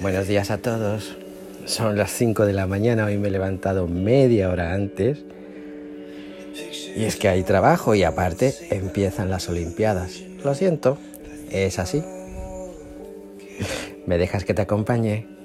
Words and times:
Buenos 0.00 0.28
días 0.28 0.50
a 0.50 0.58
todos. 0.58 1.18
Son 1.66 1.98
las 1.98 2.10
5 2.12 2.46
de 2.46 2.54
la 2.54 2.66
mañana, 2.66 3.04
hoy 3.04 3.18
me 3.18 3.28
he 3.28 3.30
levantado 3.30 3.86
media 3.86 4.48
hora 4.48 4.72
antes. 4.72 5.18
Y 6.96 7.04
es 7.04 7.16
que 7.16 7.28
hay 7.28 7.42
trabajo 7.42 7.94
y 7.94 8.02
aparte 8.02 8.54
empiezan 8.70 9.28
las 9.28 9.50
Olimpiadas. 9.50 10.22
Lo 10.42 10.54
siento, 10.54 10.96
es 11.50 11.78
así. 11.78 12.02
¿Me 14.06 14.16
dejas 14.16 14.46
que 14.46 14.54
te 14.54 14.62
acompañe? 14.62 15.41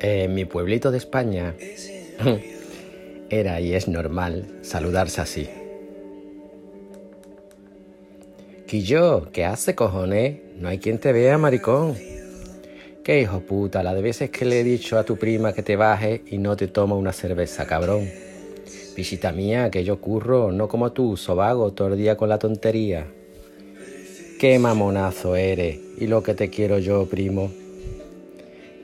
En 0.00 0.34
mi 0.34 0.46
pueblito 0.46 0.90
de 0.90 0.96
España 0.98 1.54
era 3.30 3.60
y 3.60 3.74
es 3.74 3.86
normal 3.86 4.46
saludarse 4.62 5.20
así. 5.20 5.48
Quillo, 8.66 9.30
¿qué 9.32 9.44
hace, 9.44 9.74
cojones? 9.74 10.38
No 10.56 10.68
hay 10.68 10.78
quien 10.78 10.98
te 10.98 11.12
vea, 11.12 11.36
maricón. 11.36 11.96
Qué 13.04 13.20
hijo 13.20 13.40
puta, 13.40 13.82
la 13.82 13.94
de 13.94 14.00
veces 14.00 14.30
que 14.30 14.44
le 14.44 14.60
he 14.60 14.64
dicho 14.64 14.96
a 14.96 15.04
tu 15.04 15.16
prima 15.16 15.52
que 15.52 15.62
te 15.62 15.76
baje 15.76 16.22
y 16.26 16.38
no 16.38 16.56
te 16.56 16.68
toma 16.68 16.94
una 16.94 17.12
cerveza, 17.12 17.66
cabrón. 17.66 18.08
Visita 18.96 19.32
mía, 19.32 19.70
que 19.70 19.84
yo 19.84 20.00
curro, 20.00 20.52
no 20.52 20.68
como 20.68 20.92
tú, 20.92 21.16
sobago, 21.16 21.72
todo 21.72 21.88
el 21.88 21.98
día 21.98 22.16
con 22.16 22.28
la 22.28 22.38
tontería. 22.38 23.06
Qué 24.38 24.58
mamonazo 24.58 25.36
eres, 25.36 25.78
y 25.98 26.06
lo 26.06 26.22
que 26.22 26.34
te 26.34 26.48
quiero 26.48 26.78
yo, 26.78 27.06
primo. 27.06 27.50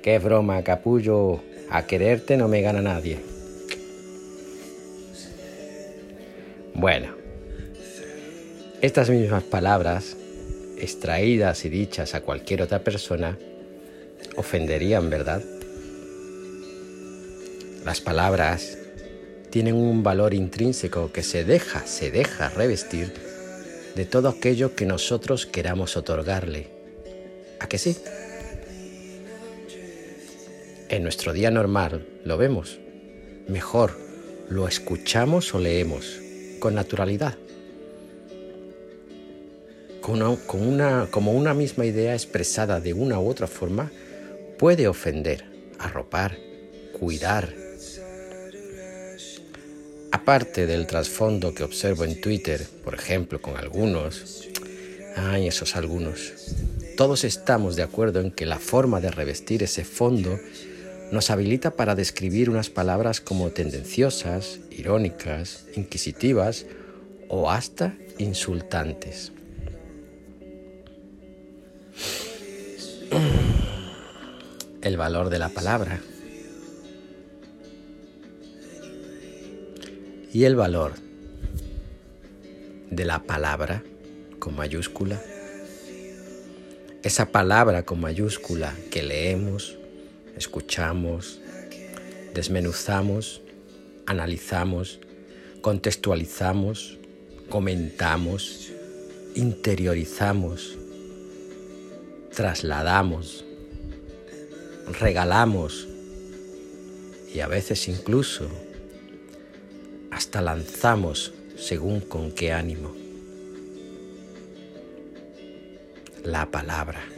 Qué 0.06 0.20
broma, 0.20 0.62
capullo, 0.62 1.40
a 1.68 1.84
quererte 1.84 2.36
no 2.36 2.46
me 2.46 2.62
gana 2.62 2.80
nadie. 2.80 3.18
Bueno, 6.74 7.08
estas 8.82 9.10
mismas 9.10 9.42
palabras, 9.42 10.16
extraídas 10.78 11.64
y 11.64 11.70
dichas 11.70 12.14
a 12.14 12.20
cualquier 12.20 12.62
otra 12.62 12.84
persona, 12.84 13.36
ofenderían, 14.36 15.10
¿verdad? 15.10 15.42
Las 17.84 18.00
palabras 18.00 18.78
tienen 19.50 19.74
un 19.74 20.04
valor 20.04 20.34
intrínseco 20.34 21.10
que 21.10 21.24
se 21.24 21.42
deja, 21.42 21.84
se 21.84 22.12
deja 22.12 22.48
revestir 22.50 23.12
de 23.96 24.04
todo 24.04 24.28
aquello 24.28 24.76
que 24.76 24.86
nosotros 24.86 25.46
queramos 25.46 25.96
otorgarle. 25.96 26.68
¿A 27.58 27.66
que 27.66 27.78
sí? 27.78 27.96
En 30.88 31.02
nuestro 31.02 31.32
día 31.32 31.50
normal 31.50 32.06
lo 32.24 32.38
vemos. 32.38 32.78
Mejor, 33.48 33.98
lo 34.48 34.68
escuchamos 34.68 35.52
o 35.52 35.58
leemos 35.58 36.20
con 36.60 36.76
naturalidad. 36.76 37.36
Con 40.00 40.22
una, 40.22 41.08
como 41.10 41.32
una 41.32 41.54
misma 41.54 41.86
idea 41.86 42.14
expresada 42.14 42.80
de 42.80 42.92
una 42.92 43.18
u 43.18 43.28
otra 43.28 43.48
forma 43.48 43.90
puede 44.58 44.86
ofender, 44.86 45.44
arropar, 45.80 46.38
cuidar. 46.96 47.52
Aparte 50.12 50.66
del 50.66 50.86
trasfondo 50.86 51.52
que 51.52 51.64
observo 51.64 52.04
en 52.04 52.20
Twitter, 52.20 52.64
por 52.84 52.94
ejemplo, 52.94 53.42
con 53.42 53.56
algunos, 53.56 54.48
ay, 55.16 55.48
esos 55.48 55.74
algunos, 55.74 56.32
todos 56.96 57.24
estamos 57.24 57.74
de 57.74 57.82
acuerdo 57.82 58.20
en 58.20 58.30
que 58.30 58.46
la 58.46 58.60
forma 58.60 59.00
de 59.00 59.10
revestir 59.10 59.64
ese 59.64 59.84
fondo 59.84 60.38
nos 61.12 61.30
habilita 61.30 61.76
para 61.76 61.94
describir 61.94 62.50
unas 62.50 62.70
palabras 62.70 63.20
como 63.20 63.50
tendenciosas, 63.50 64.60
irónicas, 64.70 65.66
inquisitivas 65.74 66.66
o 67.28 67.50
hasta 67.50 67.94
insultantes. 68.18 69.32
el 74.86 74.96
valor 74.96 75.30
de 75.30 75.40
la 75.40 75.48
palabra 75.48 76.00
y 80.32 80.44
el 80.44 80.54
valor 80.54 80.92
de 82.90 83.04
la 83.04 83.24
palabra 83.24 83.82
con 84.38 84.54
mayúscula. 84.54 85.20
Esa 87.02 87.32
palabra 87.32 87.84
con 87.84 88.00
mayúscula 88.00 88.76
que 88.92 89.02
leemos, 89.02 89.76
escuchamos, 90.36 91.40
desmenuzamos, 92.34 93.40
analizamos, 94.06 95.00
contextualizamos, 95.62 96.98
comentamos, 97.48 98.72
interiorizamos, 99.34 100.76
trasladamos, 102.34 103.44
regalamos 105.00 105.88
y 107.34 107.40
a 107.40 107.48
veces 107.48 107.88
incluso 107.88 108.48
hasta 110.10 110.40
lanzamos 110.40 111.32
según 111.56 112.00
con 112.00 112.32
qué 112.32 112.52
ánimo. 112.52 112.94
La 116.24 116.50
palabra. 116.50 117.15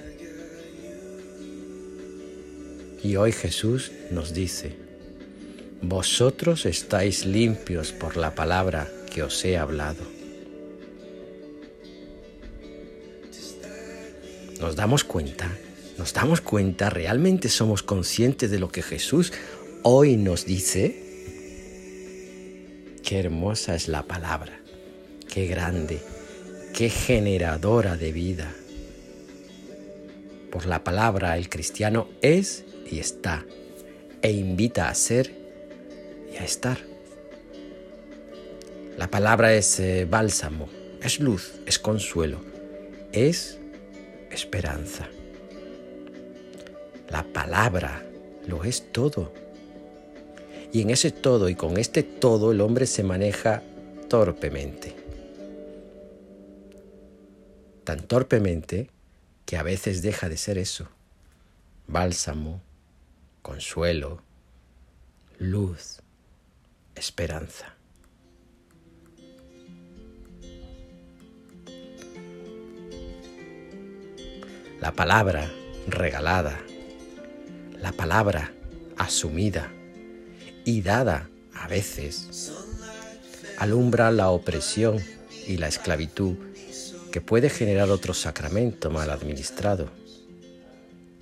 Y 3.03 3.17
hoy 3.17 3.33
Jesús 3.33 3.93
nos 4.11 4.35
dice, 4.35 4.77
vosotros 5.83 6.67
estáis 6.67 7.25
limpios 7.25 7.93
por 7.93 8.17
la 8.17 8.35
palabra 8.35 8.89
que 9.13 9.23
os 9.23 9.45
he 9.45 9.57
hablado. 9.57 10.03
¿Nos 14.61 14.75
damos 14.75 15.05
cuenta? 15.05 15.57
¿Nos 15.97 16.13
damos 16.13 16.41
cuenta? 16.41 16.91
¿Realmente 16.91 17.49
somos 17.49 17.85
conscientes 17.85 18.51
de 18.51 18.59
lo 18.59 18.71
que 18.71 18.83
Jesús 18.83 19.33
hoy 19.85 20.17
nos 20.17 20.45
dice? 20.45 21.05
Qué 23.05 23.21
hermosa 23.21 23.77
es 23.77 23.87
la 23.87 24.03
palabra, 24.03 24.61
qué 25.33 25.47
grande, 25.47 26.01
qué 26.75 26.91
generadora 26.91 27.97
de 27.97 28.13
vida. 28.13 28.53
Por 30.51 30.67
la 30.67 30.83
palabra 30.83 31.37
el 31.37 31.49
cristiano 31.49 32.09
es 32.21 32.65
y 32.91 33.01
está, 33.01 33.45
e 34.23 34.33
invita 34.33 34.89
a 34.89 34.95
ser 34.95 35.33
y 36.33 36.37
a 36.37 36.45
estar. 36.45 36.79
La 38.97 39.09
palabra 39.09 39.55
es 39.55 39.79
eh, 39.79 40.07
bálsamo, 40.11 40.69
es 41.03 41.21
luz, 41.21 41.55
es 41.67 41.79
consuelo, 41.79 42.41
es 43.13 43.59
esperanza. 44.31 45.09
La 47.09 47.23
palabra 47.23 48.05
lo 48.47 48.65
es 48.65 48.93
todo. 48.93 49.33
Y 50.73 50.83
en 50.83 50.91
ese 50.91 51.11
todo 51.11 51.49
y 51.49 51.55
con 51.55 51.79
este 51.79 52.03
todo 52.03 52.53
el 52.53 52.61
hombre 52.61 52.87
se 52.87 53.03
maneja 53.03 53.63
torpemente. 54.09 54.95
Tan 57.85 58.01
torpemente 58.01 58.91
que 59.47 59.57
a 59.57 59.63
veces 59.63 60.03
deja 60.03 60.29
de 60.29 60.37
ser 60.37 60.59
eso. 60.59 60.89
Bálsamo, 61.87 62.61
consuelo, 63.49 64.21
luz, 65.39 66.03
esperanza. 66.95 67.75
La 74.83 74.93
palabra 74.93 75.51
regalada 75.87 76.61
la 77.81 77.93
palabra 77.93 78.53
asumida 78.99 79.73
y 80.67 80.83
dada 80.83 81.31
a 81.55 81.69
veces 81.69 82.53
alumbra 83.57 84.11
la 84.11 84.29
opresión 84.29 85.03
y 85.47 85.57
la 85.57 85.69
esclavitud 85.69 86.37
que 87.11 87.23
puede 87.23 87.49
generar 87.49 87.89
otro 87.89 88.13
sacramento 88.13 88.91
mal 88.91 89.09
administrado, 89.09 89.89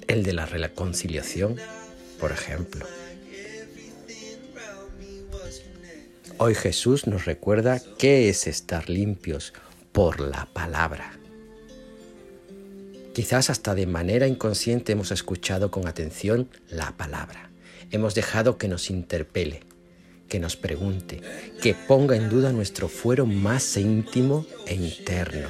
el 0.09 0.25
de 0.25 0.33
la 0.33 0.47
reconciliación, 0.47 1.55
por 2.19 2.33
ejemplo. 2.33 2.87
Hoy 6.39 6.55
Jesús 6.55 7.07
nos 7.07 7.25
recuerda 7.25 7.81
qué 7.99 8.29
es 8.29 8.47
estar 8.47 8.91
limpios 8.91 9.55
por 9.93 10.21
la 10.21 10.47
palabra. 10.53 11.19
Quizás 13.15 13.49
hasta 13.49 13.75
de 13.75 13.87
manera 13.87 14.27
inconsciente 14.27 14.93
hemos 14.93 15.11
escuchado 15.11 15.71
con 15.71 15.89
atención 15.89 16.51
la 16.69 16.95
palabra. 16.99 17.51
Hemos 17.91 18.15
dejado 18.15 18.59
que 18.59 18.69
nos 18.69 18.91
interpele, 18.91 19.61
que 20.29 20.39
nos 20.39 20.57
pregunte, 20.57 21.23
que 21.63 21.73
ponga 21.73 22.17
en 22.17 22.29
duda 22.29 22.53
nuestro 22.53 22.89
fuero 22.89 23.25
más 23.25 23.79
íntimo 23.79 24.45
e 24.67 24.75
interno. 24.75 25.49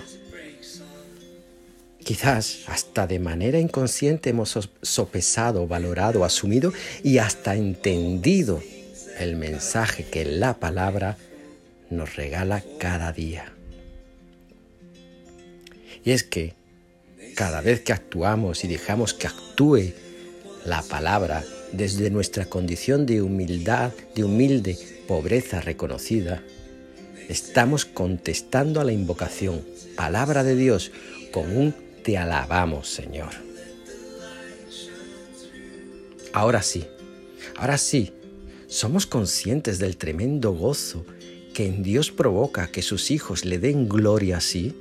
Quizás 2.07 2.61
hasta 2.69 3.09
de 3.09 3.19
manera 3.19 3.59
inconsciente 3.59 4.31
hemos 4.31 4.57
sopesado, 4.81 5.67
valorado, 5.67 6.25
asumido 6.25 6.73
y 7.03 7.19
hasta 7.19 7.57
entendido 7.57 8.63
el 9.19 9.35
mensaje 9.35 10.05
que 10.05 10.25
la 10.25 10.61
palabra 10.61 11.17
nos 11.91 12.15
regala 12.15 12.63
cada 12.79 13.11
día. 13.11 13.53
Y 16.05 16.13
es 16.13 16.23
que 16.23 16.55
cada 17.35 17.61
vez 17.61 17.81
que 17.81 17.93
actuamos 17.93 18.63
y 18.63 18.69
dejamos 18.69 19.13
que 19.13 19.27
actúe 19.27 19.93
la 20.65 20.83
palabra 20.83 21.43
desde 21.73 22.09
nuestra 22.11 22.45
condición 22.45 23.05
de 23.05 23.21
humildad, 23.21 23.91
de 24.15 24.23
humilde 24.23 24.79
pobreza 25.09 25.61
reconocida, 25.61 26.41
estamos 27.29 27.85
contestando 27.85 28.81
a 28.81 28.85
la 28.85 28.93
invocación, 28.93 29.65
palabra 29.97 30.45
de 30.45 30.55
Dios, 30.55 30.93
con 31.33 31.57
un 31.57 31.86
te 32.07 32.17
alabamos, 32.17 32.89
Señor. 32.89 33.31
Ahora 36.33 36.63
sí, 36.63 36.85
ahora 37.57 37.79
sí, 37.79 38.13
somos 38.69 39.07
conscientes 39.07 39.81
del 39.81 39.97
tremendo 39.97 40.53
gozo 40.53 41.05
que 41.53 41.67
en 41.67 41.83
Dios 41.83 42.13
provoca 42.13 42.69
que 42.69 42.83
sus 42.83 43.11
hijos 43.11 43.45
le 43.45 43.59
den 43.59 43.89
gloria 43.89 44.37
así. 44.37 44.73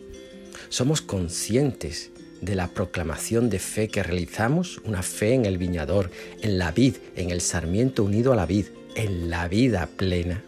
Somos 0.69 1.01
conscientes 1.01 2.11
de 2.41 2.53
la 2.53 2.67
proclamación 2.67 3.49
de 3.49 3.57
fe 3.57 3.87
que 3.87 4.03
realizamos, 4.03 4.79
una 4.85 5.01
fe 5.01 5.33
en 5.33 5.45
el 5.45 5.57
viñador, 5.57 6.11
en 6.43 6.59
la 6.59 6.71
vid, 6.71 6.97
en 7.15 7.31
el 7.31 7.41
sarmiento 7.41 8.03
unido 8.03 8.33
a 8.33 8.35
la 8.35 8.45
vid, 8.45 8.67
en 8.93 9.31
la 9.31 9.47
vida 9.47 9.89
plena. 9.97 10.43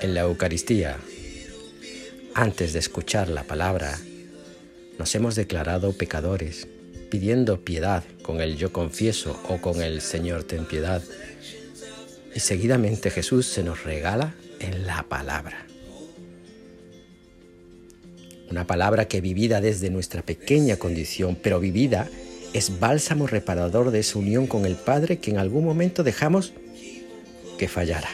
En 0.00 0.14
la 0.14 0.22
Eucaristía, 0.22 0.96
antes 2.32 2.72
de 2.72 2.78
escuchar 2.78 3.28
la 3.28 3.42
palabra, 3.42 3.98
nos 4.98 5.14
hemos 5.14 5.34
declarado 5.34 5.92
pecadores, 5.92 6.66
pidiendo 7.10 7.60
piedad 7.60 8.02
con 8.22 8.40
el 8.40 8.56
yo 8.56 8.72
confieso 8.72 9.38
o 9.50 9.58
con 9.58 9.82
el 9.82 10.00
Señor 10.00 10.44
ten 10.44 10.64
piedad. 10.64 11.02
Y 12.34 12.40
seguidamente 12.40 13.10
Jesús 13.10 13.46
se 13.46 13.62
nos 13.62 13.84
regala 13.84 14.34
en 14.58 14.86
la 14.86 15.02
palabra. 15.02 15.66
Una 18.50 18.66
palabra 18.66 19.06
que 19.06 19.20
vivida 19.20 19.60
desde 19.60 19.90
nuestra 19.90 20.22
pequeña 20.22 20.76
condición, 20.76 21.36
pero 21.36 21.60
vivida, 21.60 22.08
es 22.54 22.80
bálsamo 22.80 23.26
reparador 23.26 23.90
de 23.90 24.00
esa 24.00 24.18
unión 24.18 24.46
con 24.46 24.64
el 24.64 24.76
Padre 24.76 25.18
que 25.18 25.30
en 25.30 25.36
algún 25.36 25.66
momento 25.66 26.02
dejamos 26.02 26.54
que 27.58 27.68
fallara. 27.68 28.08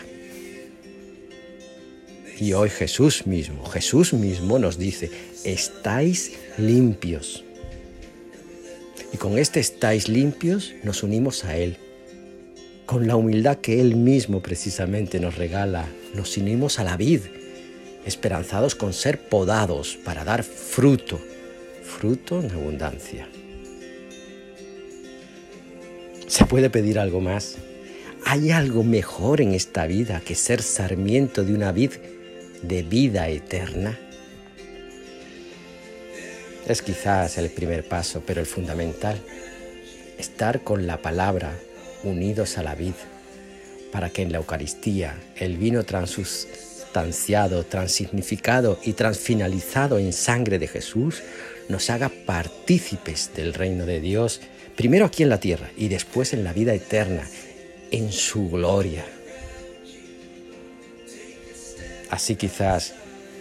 Y 2.39 2.53
hoy 2.53 2.69
Jesús 2.69 3.27
mismo, 3.27 3.65
Jesús 3.65 4.13
mismo 4.13 4.59
nos 4.59 4.79
dice, 4.79 5.11
estáis 5.45 6.33
limpios. 6.59 7.45
Y 9.13 9.17
con 9.17 9.39
este 9.39 9.61
estáis 9.61 10.09
limpios 10.09 10.75
nos 10.83 11.03
unimos 11.03 11.45
a 11.45 11.57
Él. 11.57 11.79
Con 12.85 13.07
la 13.07 13.17
humildad 13.17 13.59
que 13.59 13.81
Él 13.81 13.97
mismo 13.97 14.43
precisamente 14.43 15.19
nos 15.19 15.37
regala, 15.37 15.87
nos 16.15 16.37
unimos 16.37 16.79
a 16.79 16.85
la 16.85 16.99
vid, 16.99 17.21
esperanzados 18.05 18.75
con 18.75 18.93
ser 18.93 19.19
podados 19.29 19.97
para 20.05 20.23
dar 20.23 20.43
fruto, 20.43 21.19
fruto 21.83 22.43
en 22.43 22.51
abundancia. 22.51 23.29
¿Se 26.27 26.45
puede 26.45 26.69
pedir 26.69 26.99
algo 26.99 27.21
más? 27.21 27.57
¿Hay 28.27 28.51
algo 28.51 28.85
mejor 28.85 29.41
en 29.41 29.55
esta 29.55 29.87
vida 29.87 30.21
que 30.21 30.35
ser 30.35 30.61
sarmiento 30.61 31.43
de 31.45 31.55
una 31.55 31.73
vid 31.73 31.93
de 32.63 32.83
vida 32.83 33.29
eterna? 33.29 33.99
Es 36.67 36.83
quizás 36.83 37.39
el 37.39 37.51
primer 37.51 37.87
paso, 37.87 38.23
pero 38.27 38.41
el 38.41 38.47
fundamental, 38.47 39.19
estar 40.19 40.63
con 40.63 40.87
la 40.87 40.99
palabra 40.99 41.57
unidos 42.03 42.59
a 42.59 42.63
la 42.63 42.75
vid, 42.75 42.95
para 43.93 44.11
que 44.11 44.23
en 44.23 44.33
la 44.33 44.39
Eucaristía 44.39 45.17
el 45.37 45.57
vino 45.57 45.85
transustanciado, 45.85 47.65
transignificado 47.65 48.79
y 48.83 48.95
transfinalizado 48.95 49.99
en 49.99 50.13
sangre 50.13 50.59
de 50.59 50.69
Jesús 50.69 51.23
nos 51.69 51.91
haga 51.91 52.11
partícipes 52.27 53.31
del 53.35 53.55
reino 53.55 53.87
de 53.87 54.01
Dios, 54.01 54.41
primero 54.77 55.07
aquí 55.07 55.23
en 55.23 55.29
la 55.29 55.41
tierra 55.41 55.71
y 55.77 55.89
después 55.89 56.33
en 56.33 56.45
la 56.45 56.53
vida 56.53 56.75
eterna, 56.75 57.23
en 57.91 58.13
su 58.13 58.51
gloria. 58.51 59.05
Así 62.11 62.37
quizás, 62.37 62.95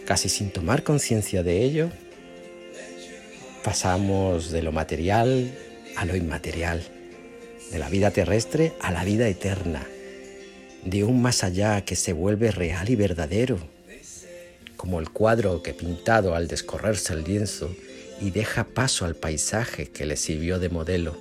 casi 0.05 0.29
sin 0.29 0.51
tomar 0.51 0.83
conciencia 0.83 1.43
de 1.43 1.63
ello, 1.63 1.89
pasamos 3.63 4.51
de 4.51 4.61
lo 4.61 4.71
material 4.71 5.51
a 5.95 6.05
lo 6.05 6.15
inmaterial, 6.15 6.83
de 7.71 7.79
la 7.79 7.89
vida 7.89 8.11
terrestre 8.11 8.73
a 8.79 8.91
la 8.91 9.03
vida 9.03 9.27
eterna, 9.27 9.85
de 10.83 11.03
un 11.03 11.21
más 11.21 11.43
allá 11.43 11.83
que 11.83 11.95
se 11.95 12.13
vuelve 12.13 12.51
real 12.51 12.89
y 12.89 12.95
verdadero, 12.95 13.57
como 14.77 14.99
el 14.99 15.09
cuadro 15.09 15.63
que 15.63 15.73
pintado 15.73 16.35
al 16.35 16.47
descorrerse 16.47 17.13
el 17.13 17.23
lienzo 17.23 17.75
y 18.21 18.29
deja 18.31 18.65
paso 18.65 19.05
al 19.05 19.15
paisaje 19.15 19.87
que 19.87 20.05
le 20.05 20.15
sirvió 20.15 20.59
de 20.59 20.69
modelo. 20.69 21.17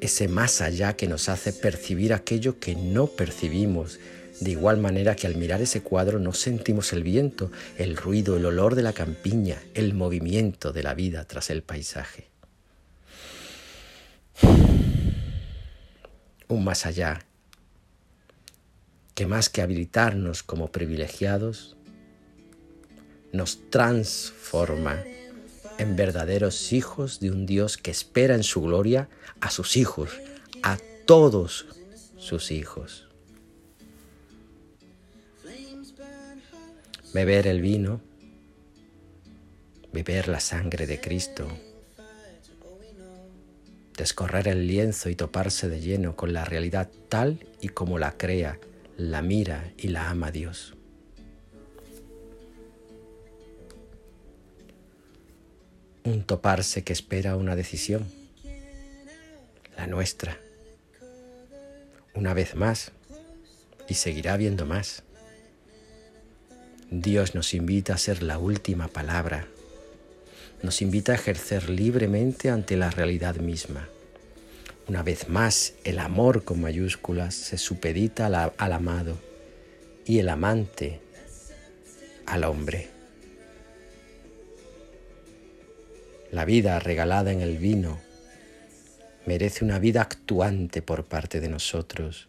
Ese 0.00 0.28
más 0.28 0.60
allá 0.60 0.96
que 0.96 1.06
nos 1.06 1.28
hace 1.28 1.52
percibir 1.52 2.12
aquello 2.12 2.58
que 2.58 2.74
no 2.74 3.06
percibimos 3.06 3.98
de 4.40 4.50
igual 4.50 4.78
manera 4.78 5.14
que 5.14 5.26
al 5.26 5.36
mirar 5.36 5.62
ese 5.62 5.82
cuadro 5.82 6.18
no 6.18 6.32
sentimos 6.32 6.92
el 6.92 7.02
viento, 7.02 7.50
el 7.78 7.96
ruido, 7.96 8.36
el 8.36 8.46
olor 8.46 8.74
de 8.74 8.82
la 8.82 8.92
campiña, 8.92 9.62
el 9.74 9.94
movimiento 9.94 10.72
de 10.72 10.82
la 10.82 10.94
vida 10.94 11.24
tras 11.24 11.50
el 11.50 11.62
paisaje. 11.62 12.28
Un 16.48 16.64
más 16.64 16.84
allá, 16.86 17.24
que 19.14 19.26
más 19.26 19.48
que 19.48 19.62
habilitarnos 19.62 20.42
como 20.42 20.70
privilegiados, 20.72 21.76
nos 23.32 23.70
transforma 23.70 25.02
en 25.78 25.96
verdaderos 25.96 26.72
hijos 26.72 27.20
de 27.20 27.30
un 27.30 27.46
Dios 27.46 27.76
que 27.76 27.90
espera 27.90 28.34
en 28.34 28.42
su 28.42 28.62
gloria 28.62 29.08
a 29.40 29.50
sus 29.50 29.76
hijos, 29.76 30.10
a 30.62 30.78
todos 31.06 31.66
sus 32.16 32.50
hijos. 32.50 33.08
Beber 37.14 37.46
el 37.46 37.60
vino, 37.62 38.00
beber 39.92 40.26
la 40.26 40.40
sangre 40.40 40.88
de 40.88 41.00
Cristo, 41.00 41.46
descorrer 43.96 44.48
el 44.48 44.66
lienzo 44.66 45.08
y 45.10 45.14
toparse 45.14 45.68
de 45.68 45.80
lleno 45.80 46.16
con 46.16 46.32
la 46.32 46.44
realidad 46.44 46.90
tal 47.08 47.38
y 47.60 47.68
como 47.68 48.00
la 48.00 48.18
crea, 48.18 48.58
la 48.96 49.22
mira 49.22 49.72
y 49.78 49.88
la 49.88 50.10
ama 50.10 50.32
Dios. 50.32 50.74
Un 56.02 56.24
toparse 56.24 56.82
que 56.82 56.92
espera 56.92 57.36
una 57.36 57.54
decisión, 57.54 58.10
la 59.76 59.86
nuestra, 59.86 60.36
una 62.12 62.34
vez 62.34 62.56
más, 62.56 62.90
y 63.88 63.94
seguirá 63.94 64.36
viendo 64.36 64.66
más. 64.66 65.04
Dios 67.00 67.34
nos 67.34 67.54
invita 67.54 67.94
a 67.94 67.98
ser 67.98 68.22
la 68.22 68.38
última 68.38 68.86
palabra. 68.86 69.48
Nos 70.62 70.80
invita 70.80 71.10
a 71.10 71.16
ejercer 71.16 71.68
libremente 71.68 72.50
ante 72.50 72.76
la 72.76 72.88
realidad 72.88 73.34
misma. 73.36 73.88
Una 74.86 75.02
vez 75.02 75.28
más, 75.28 75.74
el 75.82 75.98
amor 75.98 76.44
con 76.44 76.60
mayúsculas 76.60 77.34
se 77.34 77.58
supedita 77.58 78.26
al, 78.26 78.72
amado 78.72 79.18
y 80.06 80.20
el 80.20 80.28
amante 80.28 81.00
al 82.26 82.44
hombre. 82.44 82.90
La 86.30 86.44
vida 86.44 86.78
regalada 86.78 87.32
en 87.32 87.40
el 87.40 87.58
vino 87.58 87.98
merece 89.26 89.64
una 89.64 89.80
vida 89.80 90.00
actuante 90.00 90.80
por 90.80 91.06
parte 91.06 91.40
de 91.40 91.48
nosotros, 91.48 92.28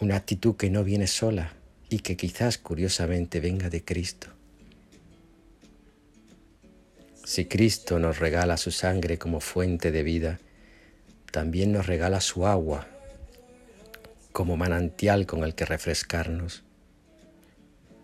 una 0.00 0.16
actitud 0.16 0.54
que 0.54 0.68
no 0.68 0.84
viene 0.84 1.06
sola, 1.06 1.54
y 1.92 1.98
que 1.98 2.16
quizás 2.16 2.58
curiosamente 2.58 3.38
venga 3.40 3.68
de 3.68 3.84
Cristo. 3.84 4.28
Si 7.24 7.44
Cristo 7.44 7.98
nos 7.98 8.18
regala 8.18 8.56
su 8.56 8.70
sangre 8.70 9.18
como 9.18 9.40
fuente 9.40 9.92
de 9.92 10.02
vida, 10.02 10.40
también 11.30 11.72
nos 11.72 11.86
regala 11.86 12.20
su 12.20 12.46
agua 12.46 12.86
como 14.32 14.56
manantial 14.56 15.26
con 15.26 15.44
el 15.44 15.54
que 15.54 15.66
refrescarnos. 15.66 16.62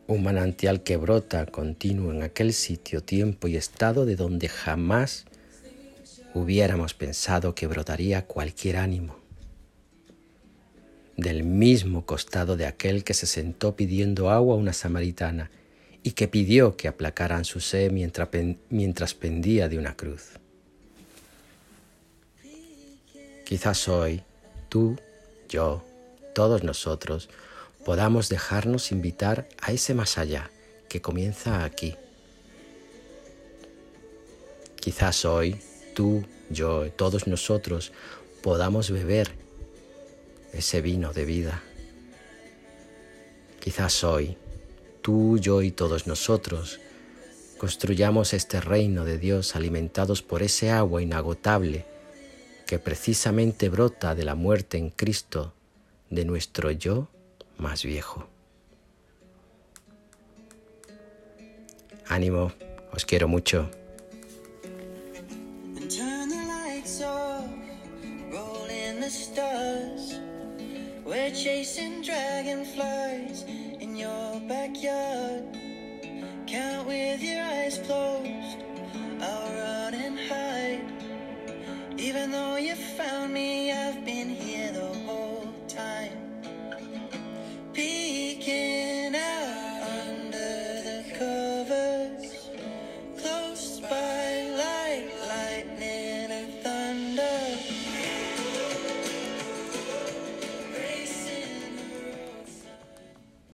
Un 0.07 0.23
manantial 0.23 0.83
que 0.83 0.97
brota 0.97 1.47
continuo 1.47 2.13
en 2.13 2.23
aquel 2.23 2.53
sitio, 2.53 3.03
tiempo 3.03 3.49
y 3.49 3.57
estado 3.57 4.07
de 4.07 4.17
donde 4.17 4.49
jamás 4.49 5.25
hubiéramos 6.35 6.95
pensado 6.95 7.55
que 7.55 7.67
brotaría 7.67 8.27
cualquier 8.27 8.77
ánimo 8.77 9.18
del 11.19 11.43
mismo 11.43 12.07
costado 12.07 12.57
de 12.57 12.65
aquel 12.65 13.03
que 13.03 13.13
se 13.13 13.27
sentó 13.27 13.75
pidiendo 13.75 14.31
agua 14.31 14.55
a 14.55 14.57
una 14.57 14.73
samaritana 14.73 15.51
y 16.05 16.13
que 16.13 16.29
pidió 16.29 16.77
que 16.77 16.87
aplacaran 16.87 17.45
su 17.45 17.59
sed 17.59 17.91
mientras, 17.91 18.29
mientras 18.71 19.15
pendía 19.15 19.69
de 19.69 19.79
una 19.79 19.97
cruz. 19.97 20.39
Quizás 23.45 23.89
hoy 23.89 24.23
tú, 24.69 24.97
yo, 25.49 25.85
todos 26.37 26.63
nosotros 26.63 27.29
podamos 27.85 28.29
dejarnos 28.29 28.93
invitar 28.93 29.49
a 29.61 29.73
ese 29.73 29.95
más 29.95 30.19
allá 30.19 30.53
que 30.89 31.03
comienza 31.03 31.65
aquí. 31.65 31.97
Quizás 34.77 35.25
hoy 35.25 35.57
tú, 35.95 36.25
yo, 36.49 36.93
todos 36.93 37.27
nosotros 37.27 37.91
podamos 38.41 38.93
beber 38.93 39.48
ese 40.53 40.81
vino 40.81 41.13
de 41.13 41.25
vida. 41.25 41.63
Quizás 43.61 44.05
hoy 44.05 44.37
tú, 45.03 45.39
yo 45.39 45.63
y 45.63 45.71
todos 45.71 46.07
nosotros 46.07 46.81
construyamos 47.59 48.35
este 48.35 48.61
reino 48.61 49.05
de 49.05 49.19
Dios 49.19 49.57
alimentados 49.57 50.23
por 50.23 50.43
ese 50.43 50.71
agua 50.71 51.03
inagotable 51.03 51.87
que 52.67 52.79
precisamente 52.79 53.69
brota 53.69 54.15
de 54.15 54.25
la 54.25 54.35
muerte 54.35 54.79
en 54.79 54.91
Cristo 54.91 55.53
de 56.11 56.25
nuestro 56.25 56.71
yo 56.71 57.09
más 57.57 57.83
viejo. 57.83 58.29
Ánimo, 62.07 62.53
os 62.93 63.05
quiero 63.05 63.29
mucho. 63.29 63.71
dragonflies 72.49 73.45
in 73.79 73.95
your 73.95 74.41
backyard. 74.49 75.45
Count 76.47 76.89
with 76.89 77.23
your 77.23 77.43
eyes 77.43 77.79
closed, 77.85 78.59
I'll 79.21 79.53
run 79.53 79.95
and 79.95 80.19
hide. 80.19 80.81
Even 81.99 82.31
though 82.31 82.57
you 82.57 82.75
found 82.75 83.35
me, 83.35 83.71
I've 83.71 84.03
been 84.03 84.31
here 84.31 84.73
the 84.73 84.99
whole 85.05 85.53
time. 85.69 86.28